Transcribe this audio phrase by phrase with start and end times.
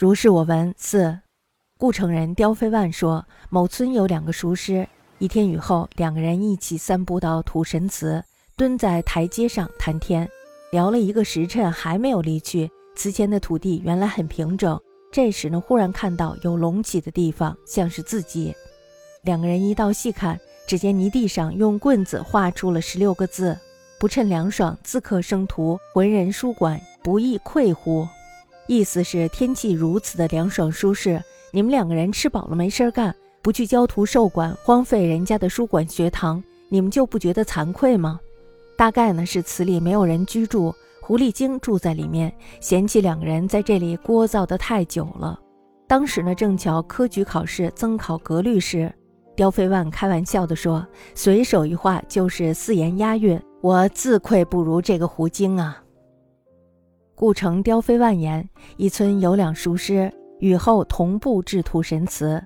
[0.00, 0.72] 如是我闻。
[0.78, 1.18] 四，
[1.76, 8.22] 故城人刁飞万说，某村有两个书师，一天雨后，两个人一起散步到土神祠，
[8.56, 10.28] 蹲在台阶上谈天，
[10.70, 12.70] 聊了一个时辰，还没有离去。
[12.94, 14.80] 祠前的土地原来很平整，
[15.10, 18.54] 这时呢，忽然看到有隆起的地方，像是字迹。
[19.24, 20.38] 两个人一道细看，
[20.68, 23.58] 只见泥地上用棍子画出了十六个字。
[23.98, 28.06] 不趁凉爽，自刻生徒，浑人书馆，不亦愧乎？
[28.68, 38.20] 意思是天气如此的凉爽舒适，你们两个人吃饱了没事干，不去教徒授管，荒废人家的书馆学堂，你们就不觉得惭愧吗？
[38.76, 45.40] 大概呢是祠里没有人居住，狐狸精住在里面，嫌弃两个人在这里聒噪得太久了。
[45.86, 48.92] 当时呢正巧科举考试增考格律时，
[49.34, 53.40] 刁飞万开玩笑地说，随手一画就是四言押韵。
[53.62, 55.82] 我自愧不如这个狐精啊！
[57.18, 62.40] 故城雕飞万言，一村有两书师，雨后同步制图神祠，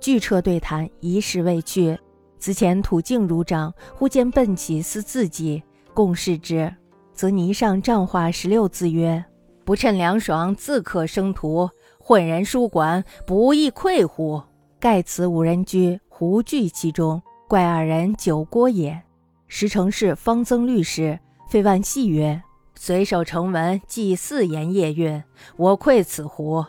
[0.00, 1.94] 俱彻对谈，一事未去。
[2.38, 6.74] 祠前土静如掌，忽见奔起似字迹，共视之，
[7.12, 9.22] 则泥上丈画十六字曰
[9.66, 14.42] ：“不趁凉爽，自可生徒，混人书馆，不亦愧乎？”
[14.80, 18.98] 盖此五人居，胡聚其中，怪二人酒郭也。
[19.46, 22.42] 时成事方增律师，费万戏曰
[22.78, 25.24] ：“随手成文，祭祀言夜韵，
[25.56, 26.64] 我愧此狐？”